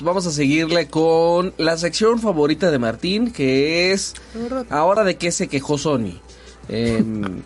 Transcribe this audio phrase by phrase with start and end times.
[0.00, 4.14] Vamos a seguirle con la sección favorita de Martín, que es
[4.70, 6.18] ahora de qué se quejó Sony.
[6.68, 7.42] Em,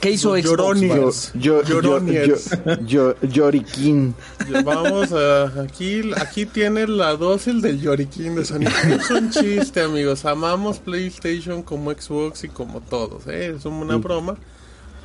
[0.00, 0.44] ¿Qué hizo Xbox?
[0.44, 1.32] Lloronios.
[1.34, 1.62] Yo,
[2.86, 4.14] yo, Yorikin.
[4.64, 8.68] Vamos a, aquí, aquí tiene la dosis del Yorikin de Sony.
[8.88, 10.24] Es un chiste, amigos.
[10.24, 13.26] Amamos PlayStation como Xbox y como todos.
[13.26, 13.54] ¿eh?
[13.56, 14.36] Es una broma.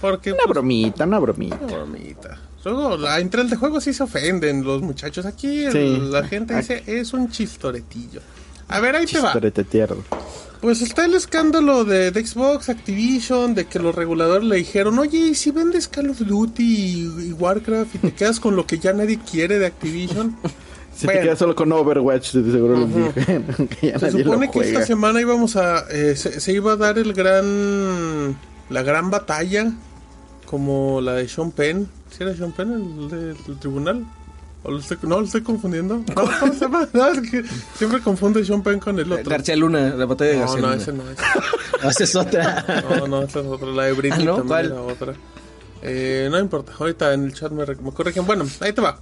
[0.02, 1.58] Porque, Una pues, bromita, una bromita.
[1.62, 2.38] Una bromita.
[2.66, 5.26] Luego, la- entre el de juego sí se ofenden los muchachos.
[5.26, 5.98] Aquí el- Sí.
[6.12, 8.20] la gente dice, es un chistoretillo.
[8.68, 9.34] A ver, ahí te va.
[9.70, 10.04] Tierno.
[10.60, 15.18] Pues está el escándalo de, de Xbox, Activision, de que los reguladores le dijeron, oye,
[15.20, 18.80] ¿y si vendes Call of Duty y, y Warcraft y te quedas con lo que
[18.80, 20.36] ya nadie quiere de Activision?
[20.98, 21.20] Si Bueno.
[21.20, 23.46] te quedas solo con Overwatch, seguro les dijeron
[23.80, 26.72] que ya Se nadie lo supone que esta semana íbamos a, eh, se, se iba
[26.72, 28.36] a dar el gran,
[28.70, 29.72] la gran batalla,
[30.46, 31.88] como la de Sean Penn.
[32.10, 34.06] ¿Sí era Sean Penn el del tribunal?
[34.64, 36.02] ¿O lo estoy, no, lo estoy confundiendo.
[36.16, 36.88] No, ¿cómo se llama?
[36.94, 37.44] No, es que
[37.76, 39.30] siempre confundo Sean Penn con el otro.
[39.30, 40.82] García Luna, la batalla de No, García no, Luna.
[40.82, 41.18] ese no es.
[41.84, 42.84] Esa es otra.
[42.98, 43.68] No, no, esa es otra.
[43.68, 44.36] La de Britney Ah, ¿no?
[44.38, 44.66] también ¿Cuál?
[44.66, 45.14] era otra.
[45.84, 48.26] Eh, no importa, ahorita en el chat me, me corrigen.
[48.26, 48.98] Bueno, ahí te va.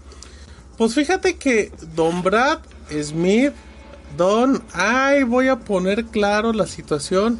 [0.78, 2.60] Pues fíjate que Don Brad
[3.02, 3.54] Smith,
[4.18, 7.40] Don, ay, voy a poner claro la situación.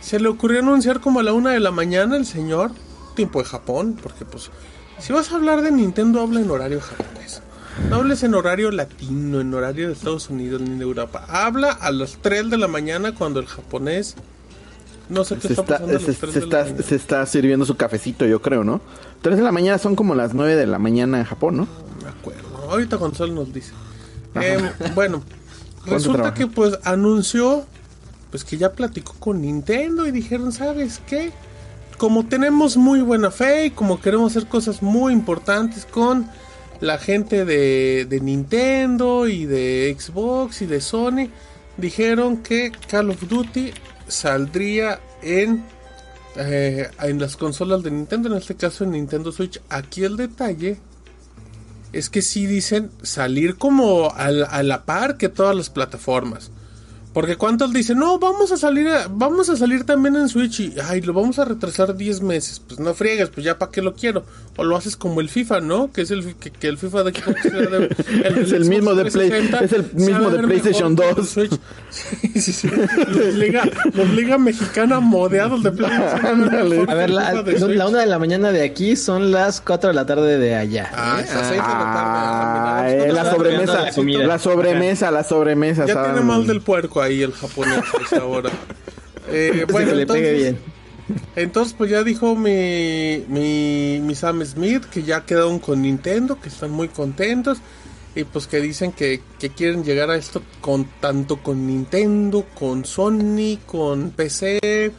[0.00, 2.72] Se le ocurrió anunciar como a la una de la mañana el señor,
[3.14, 4.50] tiempo de Japón, porque pues,
[4.98, 7.42] si vas a hablar de Nintendo, habla en horario japonés.
[7.88, 11.24] No hables en horario latino, en horario de Estados Unidos ni de Europa.
[11.28, 14.16] Habla a las 3 de la mañana cuando el japonés
[15.08, 16.64] no sé qué Se está, está, pasando a se, las 3 se de la está,
[16.64, 16.86] mañana.
[16.88, 18.80] se está sirviendo su cafecito, yo creo, ¿no?
[19.22, 21.62] Tres de la mañana son como las nueve de la mañana en Japón, ¿no?
[21.64, 22.70] No me acuerdo.
[22.70, 23.72] Ahorita Gonzalo nos dice.
[24.34, 25.22] Em, bueno,
[25.76, 27.64] ¿Cuánto resulta que pues anunció
[28.30, 31.32] pues que ya platicó con Nintendo y dijeron, ¿sabes qué?
[31.96, 36.28] Como tenemos muy buena fe y como queremos hacer cosas muy importantes con
[36.80, 41.28] la gente de, Nintendo y de Xbox y de Sony,
[41.76, 43.72] dijeron que Call of Duty
[44.06, 45.64] saldría en
[46.36, 49.60] eh, en las consolas de Nintendo, en este caso en Nintendo Switch.
[49.68, 50.78] Aquí el detalle
[51.92, 56.52] es que sí dicen salir como a la, a la par que todas las plataformas.
[57.18, 60.74] Porque cuántos dicen, no, vamos a salir a- vamos a salir también en Switch y
[60.88, 62.60] ay, lo vamos a retrasar 10 meses.
[62.64, 64.22] Pues no friegues, pues ya para qué lo quiero.
[64.56, 65.90] O lo haces como el FIFA, ¿no?
[65.92, 67.44] Que es el que, que el FIFA de Xbox
[68.38, 70.94] Es el mismo de Play- 360, es el se mismo va a de ver PlayStation
[70.94, 71.36] mejor que 2.
[71.38, 71.60] el Switch.
[71.90, 72.68] Sí, sí, sí.
[73.08, 73.64] Los Liga,
[73.94, 76.26] los Liga Mexicana modeados de PlayStation.
[76.42, 76.84] Ándale.
[76.86, 80.06] A ver, la, la una de la mañana de aquí son las 4 de la
[80.06, 80.90] tarde de allá.
[80.94, 82.92] Ah, es las seis de la Ah, tarde.
[82.92, 83.82] eh, la Estamos sobremesa,
[84.26, 85.86] la sobremesa, la sobremesa.
[85.86, 88.50] Ya tiene mal del puerco ahí el japonés a esa hora.
[89.30, 90.58] Eh, bueno, que le entonces, pegue bien.
[91.36, 96.48] entonces pues ya dijo mi, mi, mi Sam Smith que ya quedaron con Nintendo, que
[96.48, 97.58] están muy contentos
[98.14, 102.86] y pues que dicen que, que quieren llegar a esto con tanto con Nintendo, con
[102.86, 104.92] Sony, con PC,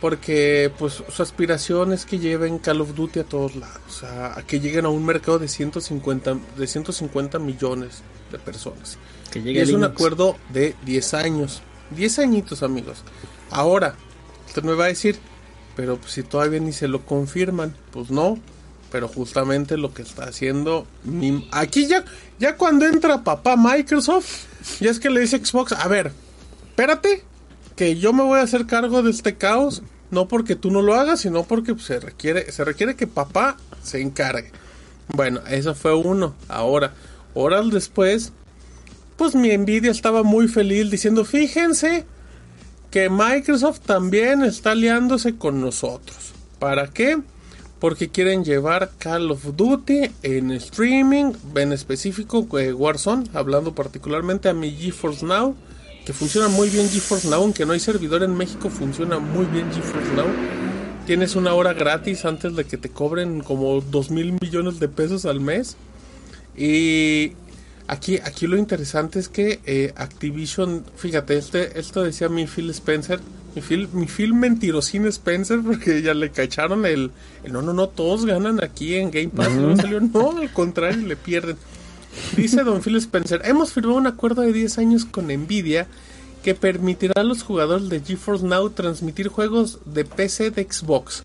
[0.00, 4.42] porque pues su aspiración es que lleven Call of Duty a todos lados, sea, a
[4.42, 8.02] que lleguen a un mercado de 150, de 150 millones
[8.32, 8.96] de personas.
[9.30, 11.62] Que Y es un acuerdo de 10 años.
[11.90, 12.98] 10 añitos, amigos.
[13.50, 13.94] Ahora,
[14.46, 15.18] usted me va a decir,
[15.76, 18.38] pero pues, si todavía ni se lo confirman, pues no.
[18.90, 20.84] Pero justamente lo que está haciendo.
[21.04, 22.04] mi- Aquí ya,
[22.40, 24.46] ya cuando entra papá Microsoft,
[24.80, 26.10] ya es que le dice Xbox, a ver,
[26.70, 27.22] espérate,
[27.80, 29.82] que yo me voy a hacer cargo de este caos.
[30.10, 34.02] No porque tú no lo hagas, sino porque se requiere, se requiere que papá se
[34.02, 34.52] encargue.
[35.08, 36.34] Bueno, eso fue uno.
[36.46, 36.92] Ahora,
[37.32, 38.34] horas después,
[39.16, 42.04] pues mi envidia estaba muy feliz diciendo, fíjense
[42.90, 46.34] que Microsoft también está aliándose con nosotros.
[46.58, 47.18] ¿Para qué?
[47.78, 54.52] Porque quieren llevar Call of Duty en streaming, en específico eh, Warzone, hablando particularmente a
[54.52, 55.56] mi GeForce Now,
[56.10, 59.70] que funciona muy bien GeForce Now, aunque no hay servidor en México, funciona muy bien
[59.72, 60.26] GeForce Now.
[61.06, 65.24] Tienes una hora gratis antes de que te cobren como 2 mil millones de pesos
[65.24, 65.76] al mes.
[66.56, 67.34] Y
[67.86, 73.20] aquí, aquí lo interesante es que eh, Activision, fíjate, este, esto decía mi Phil Spencer,
[73.54, 77.12] mi Phil, mi Phil mentirosín Spencer, porque ya le cacharon el,
[77.44, 81.06] el no, no, no, todos ganan aquí en Game Pass, no salió, no, al contrario,
[81.06, 81.56] le pierden.
[82.36, 85.86] Dice Don Phil Spencer, hemos firmado un acuerdo de 10 años con Nvidia
[86.42, 91.22] que permitirá a los jugadores de GeForce Now transmitir juegos de PC de Xbox,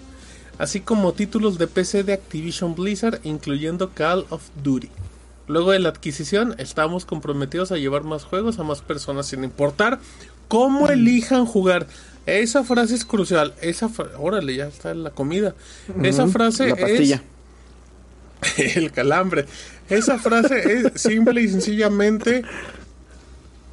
[0.58, 4.90] así como títulos de PC de Activision Blizzard, incluyendo Call of Duty.
[5.48, 10.00] Luego de la adquisición, estamos comprometidos a llevar más juegos a más personas sin importar
[10.48, 11.88] cómo elijan jugar.
[12.26, 13.54] Esa frase es crucial.
[13.62, 15.54] Esa fra- órale, ya está la comida.
[16.02, 17.16] Esa frase La pastilla.
[17.18, 17.22] es
[18.58, 19.46] el calambre.
[19.90, 22.44] Esa frase es simple y sencillamente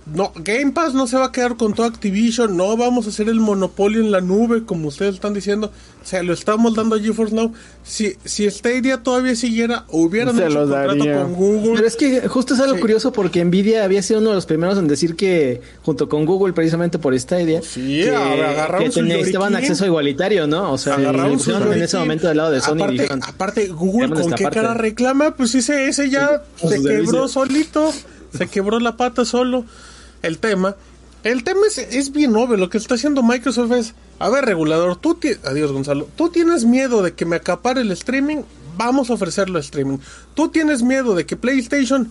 [0.06, 3.28] no, Game Pass no se va a quedar con todo Activision, no vamos a hacer
[3.28, 5.70] el monopolio en la nube como ustedes están diciendo,
[6.02, 7.52] se lo estamos dando a GeForce Now.
[7.84, 11.22] Si, si Stadia todavía siguiera, hubieran Se hecho los contrato daría.
[11.22, 11.72] con Google.
[11.76, 12.80] Pero es que justo es algo Sí.
[12.80, 16.52] curioso porque Nvidia había sido uno de los primeros en decir que, junto con Google,
[16.52, 19.70] precisamente por Stadia, Sí, que, agarraron que su tenía- estaban lloriquín.
[19.70, 20.72] acceso igualitario, ¿no?
[20.72, 24.08] O sea, Agarraron su en ese momento del lado de Sony aparte, dijeron, aparte, Google
[24.08, 24.60] "Queremos con qué parte".
[24.60, 27.28] cara reclama, pues ese, ese ya con se quebró servicio.
[27.28, 27.92] solito,
[28.36, 29.64] se quebró la pata solo.
[30.22, 30.76] El tema,
[31.24, 34.96] el tema es, es bien obvio, lo que está haciendo Microsoft es, a ver regulador,
[34.96, 38.42] tú ti- adiós Gonzalo, tú tienes miedo de que me acapare el streaming,
[38.76, 39.98] vamos a ofrecerlo streaming.
[40.34, 42.10] Tú tienes miedo de que PlayStation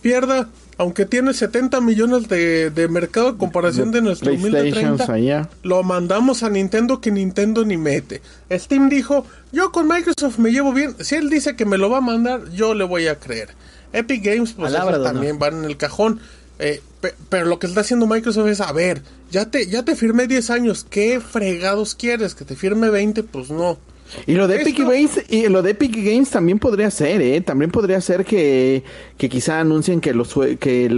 [0.00, 0.48] pierda,
[0.78, 5.50] aunque tiene 70 millones de, de mercado a comparación de, nuestro humilde PlayStations 30, allá.
[5.62, 8.20] lo mandamos a Nintendo que Nintendo ni mete.
[8.50, 10.96] Steam dijo, yo con Microsoft me llevo bien.
[11.00, 13.50] Si él dice que me lo va a mandar, yo le voy a creer.
[13.92, 14.72] Epic Games, pues
[15.12, 16.18] también van en el cajón.
[16.58, 16.82] Eh,
[17.28, 20.50] pero lo que está haciendo Microsoft es, a ver, ya te, ya te firmé 10
[20.50, 22.34] años, ¿qué fregados quieres?
[22.34, 23.22] ¿Que te firme 20?
[23.24, 23.78] Pues no.
[24.26, 27.70] Y lo de Epic Games, y lo de Epic Games también podría ser, eh, también
[27.70, 28.82] podría ser que,
[29.16, 30.90] que quizá anuncien que los que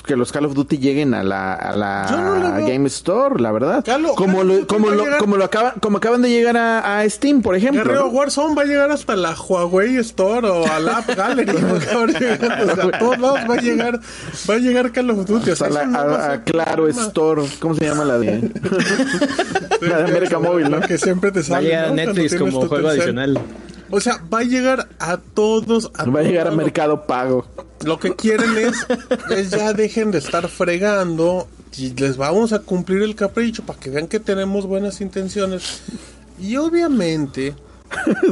[0.00, 3.52] los que los Call of Duty lleguen a la, a la no Game Store, la
[3.52, 3.84] verdad.
[4.16, 7.42] Como lo, como lo, llegar- como lo acaban, como acaban de llegar a, a Steam,
[7.42, 7.82] por ejemplo.
[7.82, 8.10] Guerrero ¿no?
[8.10, 11.46] Warzone va a llegar hasta la Huawei Store o a la App Gallery.
[11.86, 12.10] cabrón.
[12.16, 14.00] o sea, a todos lados va a llegar,
[14.48, 15.50] va a llegar Call of Duty.
[15.50, 17.02] O sea, A la- a- a Claro problema.
[17.06, 18.50] Store, ¿cómo se llama la de?
[19.82, 20.80] la de América Móvil, ¿no?
[20.80, 23.38] Que siempre te va a sale, llegar a Netflix como juego adicional.
[23.90, 25.90] O sea, va a llegar a todos.
[25.92, 26.50] Va a llegar a.
[26.50, 27.46] Mercado Pago.
[27.84, 28.86] Lo que quieren es,
[29.30, 33.90] es ya dejen de estar fregando y les vamos a cumplir el capricho para que
[33.90, 35.82] vean que tenemos buenas intenciones.
[36.38, 37.54] Y obviamente,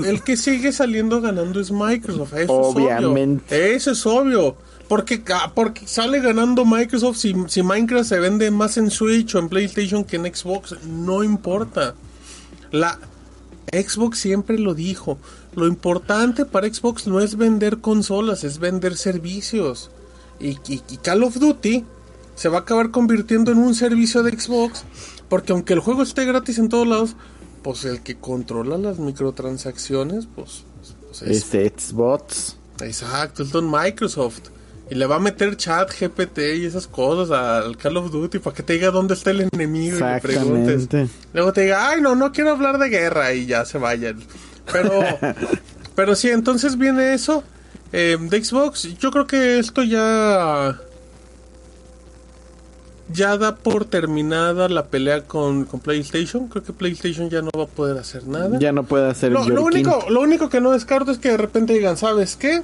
[0.04, 2.34] el que sigue saliendo ganando es Microsoft.
[2.34, 3.54] Eso Obviamente.
[3.56, 3.76] Es obvio.
[3.76, 4.56] Eso es obvio.
[4.88, 9.38] Porque, ah, porque sale ganando Microsoft si, si Minecraft se vende más en Switch o
[9.38, 10.76] en PlayStation que en Xbox.
[10.84, 11.94] No importa.
[12.70, 12.98] La
[13.72, 15.18] Xbox siempre lo dijo.
[15.54, 19.90] Lo importante para Xbox no es vender consolas, es vender servicios.
[20.40, 21.84] Y, y- y Call of Duty
[22.36, 24.84] se va a acabar convirtiendo en un servicio de Xbox.
[25.28, 27.16] Porque aunque el juego esté gratis en todos lados,
[27.62, 30.64] pues el que controla las microtransacciones, pues,
[31.06, 32.56] pues es Este Xbox.
[32.80, 34.40] Exacto, es Don Microsoft.
[34.90, 38.56] Y le va a meter chat, GPT y esas cosas al Call of Duty para
[38.56, 40.88] que te diga dónde está el enemigo y le preguntes.
[41.32, 44.18] Luego te diga, ay, no, no quiero hablar de guerra y ya se vayan.
[44.72, 45.00] Pero,
[45.94, 47.44] pero sí, entonces viene eso
[47.92, 48.96] eh, de Xbox.
[48.98, 50.80] Yo creo que esto ya.
[53.10, 56.48] Ya da por terminada la pelea con, con PlayStation.
[56.48, 58.58] Creo que PlayStation ya no va a poder hacer nada.
[58.58, 61.38] Ya no puede hacer Lo, lo único, lo único que no descarto es que de
[61.38, 62.62] repente digan, ¿sabes qué?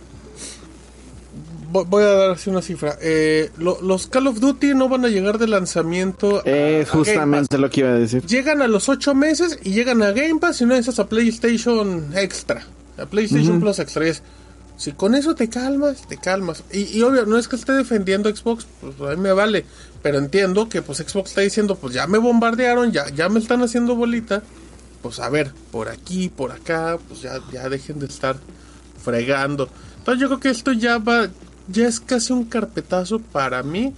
[1.75, 2.97] Vo- Voy a dar así una cifra.
[3.03, 6.38] Eh, lo- los Call of Duty no van a llegar de lanzamiento.
[6.38, 6.95] a- Es Pass.
[6.97, 8.25] justamente lo que iba a decir.
[8.25, 12.12] Llegan a los 8 meses y llegan a Game Pass y no esas a PlayStation
[12.16, 12.64] Extra.
[12.97, 14.07] A PlayStation Plus Extra.
[14.07, 14.23] Es,
[14.76, 16.62] si con eso te calmas, te calmas.
[16.73, 19.64] Y, y obvio, no es que esté defendiendo Xbox, pues a mí me vale.
[20.02, 23.62] Pero entiendo que pues Xbox está diciendo, pues ya me bombardearon, ya, ya me están
[23.62, 24.43] haciendo bolita.
[25.02, 28.37] Pues a ver, por aquí, por acá, pues ya, ya dejen de estar
[29.02, 29.69] fregando.
[29.99, 31.28] Entonces yo creo que esto ya va,
[31.68, 33.92] ya es casi un carpetazo para mí.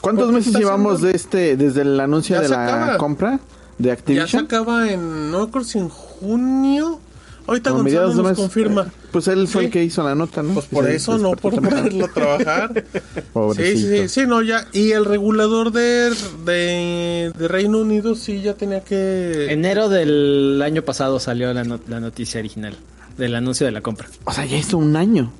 [0.00, 2.96] ¿Cuántos meses llevamos de este, desde el anuncio Ya de la acaba.
[2.98, 3.40] compra
[3.78, 4.44] de Ya se Activision?
[4.44, 7.00] acaba en, no me acuerdo si en junio.
[7.46, 8.38] Ahorita A Gonzalo mediados de nos mes.
[8.38, 8.86] confirma.
[9.10, 9.66] Pues él fue Sí.
[9.66, 10.54] el que hizo la nota, ¿no?
[10.54, 12.84] Pues por Sí, eso, pues, no por ponerlo a trabajar.
[12.94, 13.78] sí, Pobrecito.
[13.88, 14.68] sí, sí, sí, no, ya.
[14.72, 16.12] Y el regulador de,
[16.44, 19.50] de, de Reino Unido sí ya tenía que...
[19.50, 22.76] Enero del año pasado salió la, no- la noticia original
[23.18, 24.06] del anuncio de la compra.
[24.24, 25.32] O sea, ya hizo un año.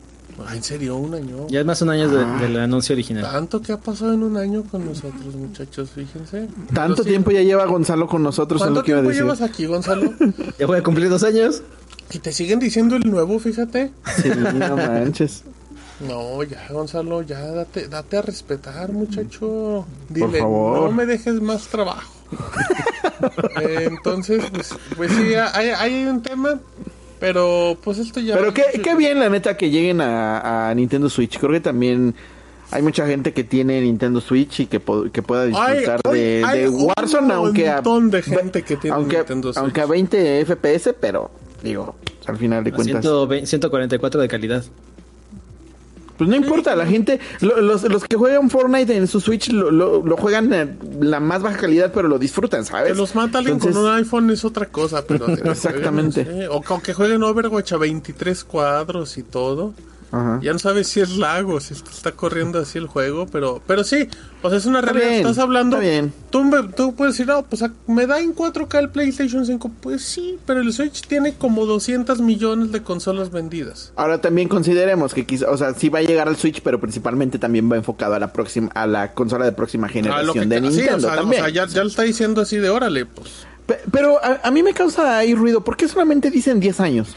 [0.46, 1.46] Ah, en serio, un año.
[1.48, 3.22] Ya es más un año de- del anuncio original.
[3.30, 6.48] Tanto que ha pasado en un año con nosotros, muchachos, fíjense.
[6.72, 9.02] Tanto Pero sí, tiempo ya lleva Gonzalo con nosotros, es ¿Cuánto lo que iba a
[9.02, 9.24] tiempo decir.
[9.24, 10.12] llevas aquí, Gonzalo?
[10.58, 11.62] Ya voy a cumplir dos años.
[12.12, 13.92] y te siguen diciendo el nuevo, fíjate.
[14.22, 15.44] Sí, no manches.
[16.00, 19.84] No, ya, Gonzalo, ya date, date a respetar, muchacho.
[20.08, 20.88] Dile, favor.
[20.88, 22.10] no me dejes más trabajo.
[23.60, 26.58] Eh, entonces, pues, pues sí, hay, hay un tema.
[27.20, 28.34] Pero pues esto ya...
[28.36, 31.38] Pero qué, qué bien, la neta, que lleguen a, a Nintendo Switch.
[31.38, 32.14] Creo que también
[32.70, 36.42] hay mucha gente que tiene Nintendo Switch y que, po- que pueda disfrutar Hay- de,
[36.46, 39.62] hay de un Warzone, aunque a, montón de gente que tiene aunque, Nintendo Switch.
[39.62, 41.30] aunque a 20 FPS, pero
[41.62, 41.94] digo,
[42.26, 43.02] al final de cuentas.
[43.02, 44.64] 120 144 de calidad.
[46.20, 49.70] Pues no importa, la gente, lo- los, los que juegan Fortnite en su Switch lo,
[49.70, 52.92] lo, lo juegan en la más baja calidad, pero lo disfrutan, ¿sabes?
[52.92, 55.26] Que los mata alguien Entonces, con un iPhone es otra cosa, pero...
[55.28, 56.24] jueguen, Exactamente.
[56.26, 59.72] no sé, O que jueguen Overwatch a 23 cuadros y todo.
[60.12, 60.40] Ajá.
[60.42, 64.08] Ya no sabes si es lago, si está corriendo así el juego, pero pero sí,
[64.42, 65.10] o sea, es una Está realidad.
[65.10, 65.76] bien, Estás hablando.
[65.76, 66.12] está bien.
[66.30, 69.70] Tú, me- tú puedes decir, no, pues ah, me da en 4K el PlayStation 5.
[69.80, 73.92] Pues sí, pero el Switch tiene como 200 millones de consolas vendidas.
[73.96, 77.38] Ahora también consideremos que quizá, o sea, sí va a llegar al Switch, pero principalmente
[77.38, 80.56] también va enfocado a la próxima, a la consola de próxima Ah, generación que de
[80.56, 81.42] sí, Nintendo o sea, o también.
[81.44, 83.46] sea, ya, ya lo está diciendo así de órale, pues.
[83.66, 85.62] Pe- Pero a, a mí me causa ahí ruido.
[85.62, 87.14] ¿Por qué solamente dicen 10 años?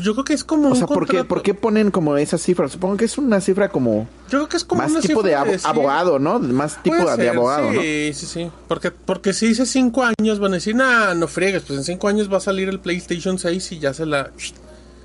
[0.00, 2.68] Yo creo que es como O sea, ¿por qué, ¿por qué ponen como esa cifra?
[2.68, 5.36] Supongo que es una cifra como Yo creo que es como más una tipo de
[5.36, 6.40] decir- abogado, ¿no?
[6.40, 7.80] Más tipo Puede de ser, abogado, ¿no?
[7.80, 11.62] sí, Sí, sí, Porque, porque si dice cinco años, van a decir, nah, no friegues,
[11.62, 14.30] pues en cinco años va a salir el PlayStation 6 y ya se la,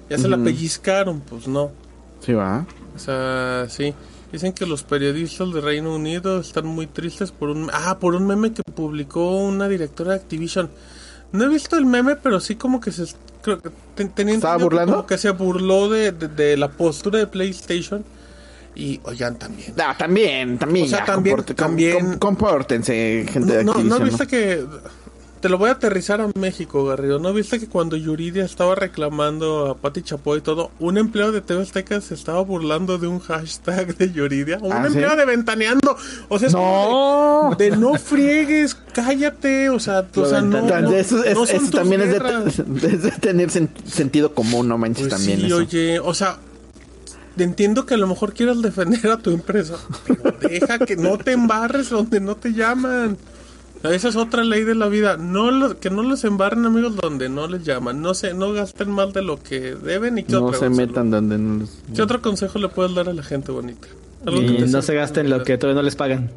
[0.10, 1.70] ya se la pellizcaron, pues no.
[2.26, 2.66] Sí, va.
[2.96, 3.94] O sea, sí.
[4.32, 8.28] Dicen que los periodistas de Reino Unido están muy tristes por un, ah, por un
[8.28, 10.70] meme que publicó una directora de Activision.
[11.32, 13.06] No he visto el meme, pero sí como que se,
[13.42, 15.06] creo que te- tenía ¿Estaba burlando?
[15.06, 18.04] que se burló de, de- de la postura de PlayStation.
[18.76, 19.74] Y, oigan, también.
[19.80, 20.86] Ah, también, también.
[20.86, 24.00] O sea, ya, también- comporte- com- también- com- compórtense, gente de No, no, Activision.
[24.00, 24.66] ¿no viste que
[25.42, 27.18] te lo voy a aterrizar a México, Garrido?
[27.20, 31.42] ¿No viste que cuando Yuridia estaba reclamando a Pati Chapoy y todo, un empleado de
[31.42, 34.60] TV Azteca se estaba burlando de un hashtag de Yuridia?
[34.62, 35.20] Un ¿Ah, empleado sí?
[35.20, 35.96] de Ventaneando.
[36.28, 39.70] O sea, es como de, de no friegues, cállate.
[39.70, 42.14] O sea, o sea no, no- eso es- no son eso tus también es de,
[42.20, 42.60] guerras.
[42.84, 45.56] es de tener sen- sentido común, no manches Pues también sí, eso.
[45.56, 46.38] oye, o sea,
[47.38, 51.32] entiendo que a lo mejor quieras defender a tu empresa, pero deja que no te
[51.32, 53.18] embarres donde no te llaman.
[53.84, 55.16] Esa es otra ley de la vida.
[55.18, 58.02] No lo- que no los embarren amigos donde no les llaman.
[58.02, 61.10] No se, no gasten más de lo que deben y qué No otra se metan
[61.12, 61.78] donde no les...
[61.96, 63.88] ¿Qué otro consejo le puedes dar a la gente bonita?
[64.26, 66.30] Que Y no se gasten lo que todavía no les pagan.